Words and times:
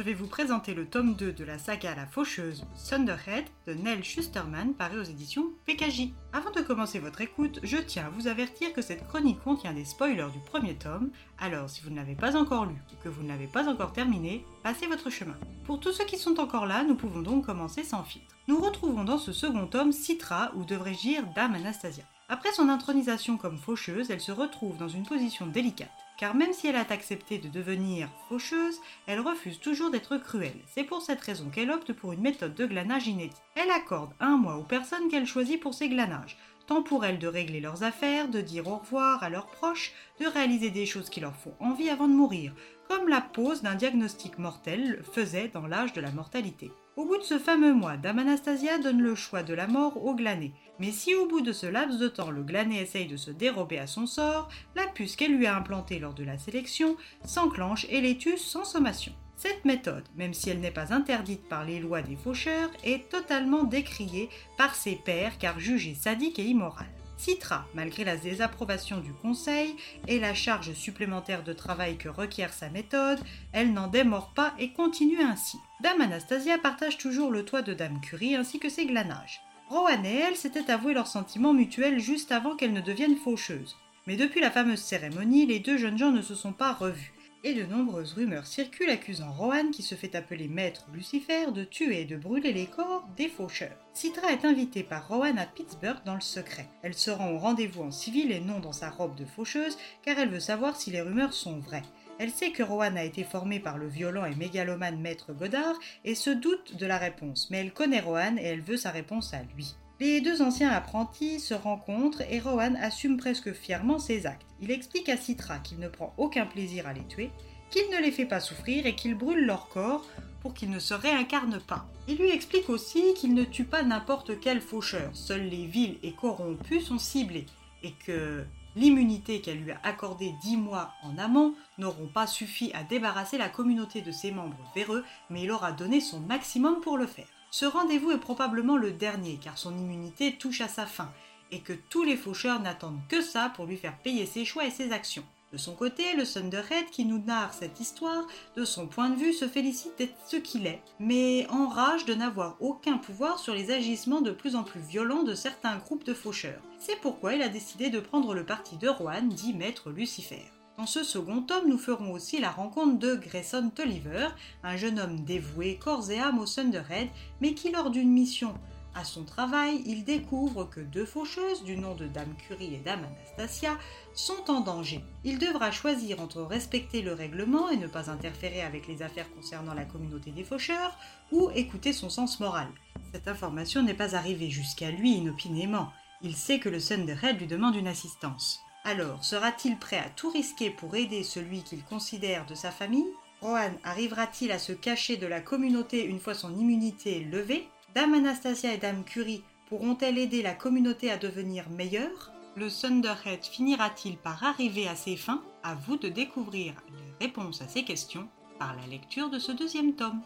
Je 0.00 0.04
vais 0.06 0.14
vous 0.14 0.28
présenter 0.28 0.72
le 0.72 0.86
tome 0.86 1.14
2 1.14 1.34
de 1.34 1.44
la 1.44 1.58
saga 1.58 1.94
La 1.94 2.06
Faucheuse 2.06 2.64
Thunderhead 2.88 3.44
de 3.66 3.74
Nell 3.74 4.02
Schusterman 4.02 4.72
paru 4.72 4.98
aux 4.98 5.04
éditions 5.04 5.50
PKJ. 5.66 6.08
Avant 6.32 6.50
de 6.52 6.62
commencer 6.62 6.98
votre 6.98 7.20
écoute, 7.20 7.60
je 7.62 7.76
tiens 7.76 8.06
à 8.06 8.08
vous 8.08 8.26
avertir 8.26 8.72
que 8.72 8.80
cette 8.80 9.06
chronique 9.06 9.42
contient 9.44 9.74
des 9.74 9.84
spoilers 9.84 10.30
du 10.32 10.38
premier 10.38 10.74
tome, 10.74 11.10
alors 11.38 11.68
si 11.68 11.82
vous 11.82 11.90
ne 11.90 11.96
l'avez 11.96 12.14
pas 12.14 12.34
encore 12.34 12.64
lu 12.64 12.76
ou 12.90 13.04
que 13.04 13.10
vous 13.10 13.22
ne 13.22 13.28
l'avez 13.28 13.46
pas 13.46 13.68
encore 13.68 13.92
terminé, 13.92 14.42
passez 14.62 14.86
votre 14.86 15.10
chemin. 15.10 15.36
Pour 15.64 15.80
tous 15.80 15.92
ceux 15.92 16.06
qui 16.06 16.16
sont 16.16 16.40
encore 16.40 16.64
là, 16.64 16.82
nous 16.82 16.94
pouvons 16.94 17.20
donc 17.20 17.44
commencer 17.44 17.84
sans 17.84 18.02
filtre. 18.02 18.34
Nous 18.48 18.58
retrouvons 18.58 19.04
dans 19.04 19.18
ce 19.18 19.32
second 19.32 19.66
tome 19.66 19.92
Citra, 19.92 20.52
ou 20.54 20.64
devrais-je 20.64 21.20
Dame 21.34 21.56
Anastasia. 21.56 22.04
Après 22.30 22.52
son 22.52 22.70
intronisation 22.70 23.36
comme 23.36 23.58
faucheuse, 23.58 24.10
elle 24.10 24.22
se 24.22 24.32
retrouve 24.32 24.78
dans 24.78 24.88
une 24.88 25.04
position 25.04 25.46
délicate 25.46 25.90
car 26.20 26.34
même 26.34 26.52
si 26.52 26.66
elle 26.66 26.76
a 26.76 26.84
accepté 26.90 27.38
de 27.38 27.48
devenir 27.48 28.10
faucheuse, 28.28 28.78
elle 29.06 29.20
refuse 29.20 29.58
toujours 29.58 29.90
d'être 29.90 30.18
cruelle. 30.18 30.60
C'est 30.66 30.84
pour 30.84 31.00
cette 31.00 31.22
raison 31.22 31.48
qu'elle 31.48 31.70
opte 31.70 31.94
pour 31.94 32.12
une 32.12 32.20
méthode 32.20 32.54
de 32.54 32.66
glanage 32.66 33.06
inédite. 33.06 33.42
Elle 33.54 33.70
accorde 33.70 34.12
un 34.20 34.36
mois 34.36 34.58
aux 34.58 34.64
personnes 34.64 35.08
qu'elle 35.08 35.26
choisit 35.26 35.58
pour 35.58 35.72
ses 35.72 35.88
glanages, 35.88 36.36
tant 36.66 36.82
pour 36.82 37.06
elles 37.06 37.18
de 37.18 37.26
régler 37.26 37.60
leurs 37.60 37.84
affaires, 37.84 38.28
de 38.28 38.42
dire 38.42 38.68
au 38.68 38.76
revoir 38.76 39.22
à 39.22 39.30
leurs 39.30 39.46
proches, 39.46 39.92
de 40.20 40.26
réaliser 40.26 40.68
des 40.68 40.84
choses 40.84 41.08
qui 41.08 41.20
leur 41.20 41.34
font 41.34 41.54
envie 41.58 41.88
avant 41.88 42.06
de 42.06 42.12
mourir, 42.12 42.52
comme 42.86 43.08
la 43.08 43.22
pose 43.22 43.62
d'un 43.62 43.74
diagnostic 43.74 44.38
mortel 44.38 45.02
faisait 45.14 45.48
dans 45.48 45.66
l'âge 45.66 45.94
de 45.94 46.02
la 46.02 46.10
mortalité. 46.10 46.70
Au 46.96 47.04
bout 47.04 47.18
de 47.18 47.22
ce 47.22 47.38
fameux 47.38 47.72
mois, 47.72 47.96
Dame 47.96 48.18
Anastasia 48.18 48.78
donne 48.78 49.00
le 49.00 49.14
choix 49.14 49.44
de 49.44 49.54
la 49.54 49.68
mort 49.68 50.04
au 50.04 50.14
glané. 50.14 50.52
Mais 50.80 50.90
si 50.90 51.14
au 51.14 51.26
bout 51.26 51.40
de 51.40 51.52
ce 51.52 51.66
laps 51.66 51.98
de 51.98 52.08
temps 52.08 52.30
le 52.30 52.42
glané 52.42 52.80
essaye 52.80 53.06
de 53.06 53.16
se 53.16 53.30
dérober 53.30 53.78
à 53.78 53.86
son 53.86 54.06
sort, 54.06 54.48
la 54.74 54.86
puce 54.88 55.14
qu'elle 55.14 55.36
lui 55.36 55.46
a 55.46 55.56
implantée 55.56 56.00
lors 56.00 56.14
de 56.14 56.24
la 56.24 56.36
sélection 56.36 56.96
s'enclenche 57.24 57.86
et 57.90 58.00
les 58.00 58.18
tue 58.18 58.36
sans 58.36 58.64
sommation. 58.64 59.12
Cette 59.36 59.64
méthode, 59.64 60.04
même 60.16 60.34
si 60.34 60.50
elle 60.50 60.60
n'est 60.60 60.70
pas 60.72 60.92
interdite 60.92 61.48
par 61.48 61.64
les 61.64 61.78
lois 61.78 62.02
des 62.02 62.16
faucheurs, 62.16 62.70
est 62.84 63.08
totalement 63.08 63.62
décriée 63.62 64.28
par 64.58 64.74
ses 64.74 64.96
pairs 64.96 65.38
car 65.38 65.60
jugée 65.60 65.94
sadique 65.94 66.38
et 66.40 66.44
immorale. 66.44 66.99
Citra, 67.20 67.66
malgré 67.74 68.02
la 68.02 68.16
désapprobation 68.16 68.98
du 69.00 69.12
conseil 69.12 69.76
et 70.08 70.18
la 70.18 70.32
charge 70.32 70.72
supplémentaire 70.72 71.44
de 71.44 71.52
travail 71.52 71.98
que 71.98 72.08
requiert 72.08 72.54
sa 72.54 72.70
méthode, 72.70 73.20
elle 73.52 73.74
n'en 73.74 73.88
démord 73.88 74.32
pas 74.32 74.54
et 74.58 74.72
continue 74.72 75.20
ainsi. 75.20 75.58
Dame 75.82 76.00
Anastasia 76.00 76.56
partage 76.56 76.96
toujours 76.96 77.30
le 77.30 77.44
toit 77.44 77.60
de 77.60 77.74
Dame 77.74 78.00
Curie 78.00 78.36
ainsi 78.36 78.58
que 78.58 78.70
ses 78.70 78.86
glanages. 78.86 79.42
Rohan 79.68 80.02
et 80.02 80.16
elle 80.16 80.36
s'étaient 80.36 80.70
avoués 80.70 80.94
leurs 80.94 81.08
sentiments 81.08 81.52
mutuels 81.52 82.00
juste 82.00 82.32
avant 82.32 82.56
qu'elle 82.56 82.72
ne 82.72 82.80
devienne 82.80 83.16
faucheuse. 83.16 83.76
Mais 84.06 84.16
depuis 84.16 84.40
la 84.40 84.50
fameuse 84.50 84.80
cérémonie, 84.80 85.44
les 85.44 85.58
deux 85.58 85.76
jeunes 85.76 85.98
gens 85.98 86.12
ne 86.12 86.22
se 86.22 86.34
sont 86.34 86.54
pas 86.54 86.72
revus 86.72 87.12
et 87.42 87.54
de 87.54 87.64
nombreuses 87.64 88.12
rumeurs 88.12 88.46
circulent 88.46 88.90
accusant 88.90 89.32
Rohan, 89.32 89.70
qui 89.72 89.82
se 89.82 89.94
fait 89.94 90.14
appeler 90.14 90.48
Maître 90.48 90.86
Lucifer, 90.92 91.50
de 91.52 91.64
tuer 91.64 92.02
et 92.02 92.04
de 92.04 92.16
brûler 92.16 92.52
les 92.52 92.66
corps 92.66 93.08
des 93.16 93.28
faucheurs. 93.28 93.76
Citra 93.94 94.32
est 94.32 94.44
invitée 94.44 94.82
par 94.82 95.08
Rohan 95.08 95.36
à 95.36 95.46
Pittsburgh 95.46 95.98
dans 96.04 96.14
le 96.14 96.20
secret. 96.20 96.68
Elle 96.82 96.94
se 96.94 97.10
rend 97.10 97.30
au 97.30 97.38
rendez-vous 97.38 97.82
en 97.82 97.90
civil 97.90 98.30
et 98.32 98.40
non 98.40 98.60
dans 98.60 98.72
sa 98.72 98.90
robe 98.90 99.16
de 99.16 99.24
faucheuse, 99.24 99.78
car 100.02 100.18
elle 100.18 100.30
veut 100.30 100.40
savoir 100.40 100.76
si 100.76 100.90
les 100.90 101.00
rumeurs 101.00 101.34
sont 101.34 101.58
vraies. 101.58 101.82
Elle 102.18 102.30
sait 102.30 102.50
que 102.50 102.62
Rohan 102.62 102.96
a 102.96 103.04
été 103.04 103.24
formé 103.24 103.60
par 103.60 103.78
le 103.78 103.88
violent 103.88 104.26
et 104.26 104.34
mégalomane 104.34 105.00
Maître 105.00 105.32
Godard 105.32 105.78
et 106.04 106.14
se 106.14 106.28
doute 106.28 106.76
de 106.76 106.84
la 106.84 106.98
réponse, 106.98 107.48
mais 107.50 107.58
elle 107.58 107.72
connaît 107.72 108.00
Rohan 108.00 108.36
et 108.36 108.44
elle 108.44 108.60
veut 108.60 108.76
sa 108.76 108.90
réponse 108.90 109.32
à 109.32 109.42
lui. 109.56 109.74
Les 110.00 110.22
deux 110.22 110.40
anciens 110.40 110.70
apprentis 110.70 111.40
se 111.40 111.52
rencontrent 111.52 112.22
et 112.22 112.40
Rohan 112.40 112.74
assume 112.80 113.18
presque 113.18 113.52
fièrement 113.52 113.98
ses 113.98 114.24
actes. 114.24 114.46
Il 114.62 114.70
explique 114.70 115.10
à 115.10 115.18
Citra 115.18 115.58
qu'il 115.58 115.78
ne 115.78 115.88
prend 115.88 116.14
aucun 116.16 116.46
plaisir 116.46 116.86
à 116.86 116.94
les 116.94 117.04
tuer, 117.06 117.30
qu'il 117.68 117.82
ne 117.90 118.02
les 118.02 118.10
fait 118.10 118.24
pas 118.24 118.40
souffrir 118.40 118.86
et 118.86 118.94
qu'il 118.94 119.14
brûle 119.14 119.44
leur 119.44 119.68
corps 119.68 120.06
pour 120.40 120.54
qu'ils 120.54 120.70
ne 120.70 120.78
se 120.78 120.94
réincarnent 120.94 121.60
pas. 121.60 121.84
Il 122.08 122.16
lui 122.16 122.30
explique 122.30 122.70
aussi 122.70 123.12
qu'il 123.14 123.34
ne 123.34 123.44
tue 123.44 123.66
pas 123.66 123.82
n'importe 123.82 124.40
quel 124.40 124.62
faucheur, 124.62 125.10
seuls 125.12 125.46
les 125.46 125.66
vils 125.66 125.98
et 126.02 126.12
corrompus 126.12 126.86
sont 126.86 126.98
ciblés, 126.98 127.44
et 127.82 127.92
que 128.06 128.46
l'immunité 128.76 129.42
qu'elle 129.42 129.60
lui 129.60 129.72
a 129.72 129.80
accordée 129.82 130.32
dix 130.42 130.56
mois 130.56 130.94
en 131.02 131.18
amont 131.18 131.52
n'auront 131.76 132.08
pas 132.08 132.26
suffi 132.26 132.72
à 132.72 132.84
débarrasser 132.84 133.36
la 133.36 133.50
communauté 133.50 134.00
de 134.00 134.12
ses 134.12 134.32
membres 134.32 134.56
véreux, 134.74 135.04
mais 135.28 135.42
il 135.42 135.50
aura 135.50 135.72
donné 135.72 136.00
son 136.00 136.20
maximum 136.20 136.80
pour 136.80 136.96
le 136.96 137.06
faire. 137.06 137.26
Ce 137.50 137.66
rendez-vous 137.66 138.12
est 138.12 138.18
probablement 138.18 138.76
le 138.76 138.92
dernier 138.92 139.38
car 139.42 139.58
son 139.58 139.76
immunité 139.76 140.36
touche 140.36 140.60
à 140.60 140.68
sa 140.68 140.86
fin 140.86 141.10
et 141.50 141.60
que 141.60 141.72
tous 141.72 142.04
les 142.04 142.16
faucheurs 142.16 142.60
n'attendent 142.60 143.00
que 143.08 143.20
ça 143.20 143.52
pour 143.56 143.66
lui 143.66 143.76
faire 143.76 143.98
payer 143.98 144.24
ses 144.24 144.44
choix 144.44 144.64
et 144.64 144.70
ses 144.70 144.92
actions. 144.92 145.24
De 145.52 145.58
son 145.58 145.74
côté, 145.74 146.14
le 146.14 146.24
Thunderhead 146.24 146.90
qui 146.90 147.04
nous 147.04 147.18
narre 147.18 147.52
cette 147.52 147.80
histoire, 147.80 148.24
de 148.54 148.64
son 148.64 148.86
point 148.86 149.10
de 149.10 149.16
vue, 149.16 149.32
se 149.32 149.48
félicite 149.48 149.98
d'être 149.98 150.14
ce 150.28 150.36
qu'il 150.36 150.68
est, 150.68 150.80
mais 151.00 151.48
enrage 151.50 152.04
de 152.04 152.14
n'avoir 152.14 152.56
aucun 152.60 152.98
pouvoir 152.98 153.40
sur 153.40 153.52
les 153.52 153.72
agissements 153.72 154.20
de 154.20 154.30
plus 154.30 154.54
en 154.54 154.62
plus 154.62 154.80
violents 154.80 155.24
de 155.24 155.34
certains 155.34 155.78
groupes 155.78 156.04
de 156.04 156.14
faucheurs. 156.14 156.62
C'est 156.78 157.00
pourquoi 157.00 157.34
il 157.34 157.42
a 157.42 157.48
décidé 157.48 157.90
de 157.90 157.98
prendre 157.98 158.32
le 158.32 158.46
parti 158.46 158.76
de 158.76 158.88
Rohan, 158.88 159.22
dit 159.22 159.52
Maître 159.52 159.90
Lucifer. 159.90 160.44
Dans 160.80 160.86
ce 160.86 161.04
second 161.04 161.42
tome, 161.42 161.68
nous 161.68 161.76
ferons 161.76 162.10
aussi 162.10 162.40
la 162.40 162.50
rencontre 162.50 162.98
de 162.98 163.14
Grayson 163.14 163.68
Tolliver, 163.68 164.28
un 164.62 164.78
jeune 164.78 164.98
homme 164.98 165.26
dévoué 165.26 165.76
corps 165.76 166.10
et 166.10 166.18
âme 166.18 166.38
au 166.38 166.46
Thunderhead, 166.46 167.10
mais 167.42 167.52
qui 167.52 167.70
lors 167.70 167.90
d'une 167.90 168.10
mission 168.10 168.54
à 168.94 169.04
son 169.04 169.24
travail, 169.24 169.82
il 169.84 170.04
découvre 170.04 170.64
que 170.64 170.80
deux 170.80 171.04
faucheuses, 171.04 171.64
du 171.64 171.76
nom 171.76 171.94
de 171.94 172.06
Dame 172.06 172.34
Curie 172.38 172.74
et 172.74 172.78
Dame 172.78 173.04
Anastasia, 173.04 173.76
sont 174.14 174.50
en 174.50 174.60
danger. 174.60 175.04
Il 175.22 175.38
devra 175.38 175.70
choisir 175.70 176.18
entre 176.18 176.40
respecter 176.40 177.02
le 177.02 177.12
règlement 177.12 177.68
et 177.68 177.76
ne 177.76 177.86
pas 177.86 178.10
interférer 178.10 178.62
avec 178.62 178.88
les 178.88 179.02
affaires 179.02 179.30
concernant 179.34 179.74
la 179.74 179.84
communauté 179.84 180.30
des 180.30 180.44
faucheurs, 180.44 180.96
ou 181.30 181.50
écouter 181.54 181.92
son 181.92 182.08
sens 182.08 182.40
moral. 182.40 182.68
Cette 183.12 183.28
information 183.28 183.82
n'est 183.82 183.92
pas 183.92 184.16
arrivée 184.16 184.48
jusqu'à 184.48 184.90
lui 184.90 185.10
inopinément. 185.10 185.90
Il 186.22 186.34
sait 186.34 186.58
que 186.58 186.70
le 186.70 186.80
Thunderhead 186.80 187.38
lui 187.38 187.46
demande 187.46 187.76
une 187.76 187.86
assistance. 187.86 188.62
Alors, 188.84 189.24
sera-t-il 189.24 189.76
prêt 189.76 189.98
à 189.98 190.08
tout 190.08 190.30
risquer 190.30 190.70
pour 190.70 190.96
aider 190.96 191.22
celui 191.22 191.62
qu'il 191.62 191.84
considère 191.84 192.46
de 192.46 192.54
sa 192.54 192.70
famille? 192.70 193.06
Rohan 193.42 193.72
arrivera-t-il 193.84 194.50
à 194.52 194.58
se 194.58 194.72
cacher 194.72 195.16
de 195.16 195.26
la 195.26 195.40
communauté 195.40 196.04
une 196.04 196.18
fois 196.18 196.34
son 196.34 196.56
immunité 196.56 197.20
levée? 197.20 197.68
Dame 197.94 198.14
Anastasia 198.14 198.72
et 198.72 198.78
Dame 198.78 199.04
Curie 199.04 199.44
pourront-elles 199.68 200.18
aider 200.18 200.42
la 200.42 200.54
communauté 200.54 201.10
à 201.10 201.18
devenir 201.18 201.68
meilleure? 201.70 202.32
Le 202.56 202.70
Thunderhead 202.70 203.44
finira-t-il 203.44 204.16
par 204.16 204.42
arriver 204.44 204.88
à 204.88 204.96
ses 204.96 205.16
fins? 205.16 205.42
À 205.62 205.74
vous 205.74 205.96
de 205.96 206.08
découvrir 206.08 206.74
les 206.88 207.26
réponses 207.26 207.60
à 207.60 207.68
ces 207.68 207.84
questions 207.84 208.28
par 208.58 208.74
la 208.76 208.86
lecture 208.86 209.30
de 209.30 209.38
ce 209.38 209.52
deuxième 209.52 209.94
tome. 209.94 210.22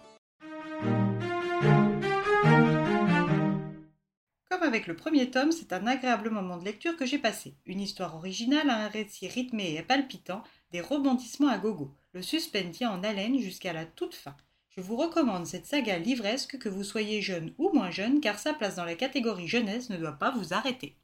Avec 4.65 4.87
le 4.87 4.97
premier 4.97 5.31
tome, 5.31 5.53
c'est 5.53 5.73
un 5.73 5.87
agréable 5.87 6.31
moment 6.31 6.57
de 6.57 6.65
lecture 6.65 6.97
que 6.97 7.07
j'ai 7.07 7.19
passé. 7.19 7.55
Une 7.67 7.81
histoire 7.81 8.17
originale, 8.17 8.71
un 8.71 8.89
récit 8.89 9.29
rythmé 9.29 9.77
et 9.77 9.83
palpitant, 9.83 10.43
des 10.73 10.81
rebondissements 10.81 11.49
à 11.49 11.59
gogo. 11.59 11.95
Le 12.13 12.23
suspense 12.23 12.77
tient 12.77 12.91
en 12.91 13.05
haleine 13.05 13.39
jusqu'à 13.39 13.73
la 13.73 13.85
toute 13.85 14.15
fin. 14.15 14.35
Je 14.71 14.81
vous 14.81 14.97
recommande 14.97 15.47
cette 15.47 15.67
saga 15.67 15.99
livresque 15.99 16.59
que 16.59 16.69
vous 16.69 16.83
soyez 16.83 17.23
jeune 17.23 17.55
ou 17.59 17.71
moins 17.73 17.91
jeune, 17.91 18.21
car 18.21 18.39
sa 18.39 18.55
place 18.55 18.77
dans 18.77 18.85
la 18.85 18.97
catégorie 18.97 19.47
jeunesse 19.47 19.91
ne 19.91 19.97
doit 19.97 20.19
pas 20.19 20.33
vous 20.33 20.53
arrêter. 20.53 20.97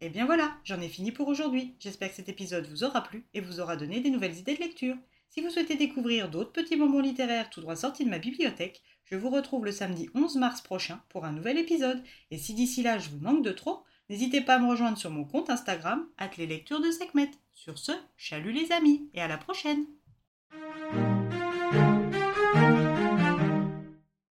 Et 0.00 0.10
bien 0.10 0.26
voilà, 0.26 0.56
j'en 0.64 0.80
ai 0.80 0.88
fini 0.88 1.10
pour 1.10 1.28
aujourd'hui. 1.28 1.74
J'espère 1.80 2.10
que 2.10 2.16
cet 2.16 2.28
épisode 2.28 2.66
vous 2.68 2.84
aura 2.84 3.02
plu 3.02 3.24
et 3.32 3.40
vous 3.40 3.60
aura 3.60 3.76
donné 3.76 4.00
des 4.00 4.10
nouvelles 4.10 4.36
idées 4.36 4.56
de 4.56 4.62
lecture. 4.62 4.96
Si 5.30 5.40
vous 5.40 5.50
souhaitez 5.50 5.76
découvrir 5.76 6.30
d'autres 6.30 6.52
petits 6.52 6.76
moments 6.76 7.00
littéraires 7.00 7.50
tout 7.50 7.60
droit 7.60 7.76
sortis 7.76 8.04
de 8.04 8.10
ma 8.10 8.18
bibliothèque, 8.18 8.82
je 9.04 9.16
vous 9.16 9.30
retrouve 9.30 9.64
le 9.64 9.72
samedi 9.72 10.08
11 10.14 10.36
mars 10.36 10.60
prochain 10.60 11.00
pour 11.08 11.24
un 11.24 11.32
nouvel 11.32 11.58
épisode. 11.58 12.02
Et 12.30 12.38
si 12.38 12.54
d'ici 12.54 12.82
là 12.82 12.98
je 12.98 13.10
vous 13.10 13.20
manque 13.20 13.44
de 13.44 13.52
trop, 13.52 13.84
n'hésitez 14.08 14.40
pas 14.40 14.54
à 14.54 14.58
me 14.58 14.68
rejoindre 14.68 14.98
sur 14.98 15.10
mon 15.10 15.24
compte 15.24 15.50
Instagram, 15.50 16.06
les 16.36 16.46
lectures 16.46 16.80
de 16.80 16.90
Sekhmet. 16.90 17.30
Sur 17.52 17.78
ce, 17.78 17.92
chalut 18.16 18.52
les 18.52 18.72
amis 18.72 19.10
et 19.14 19.20
à 19.20 19.28
la 19.28 19.38
prochaine! 19.38 19.86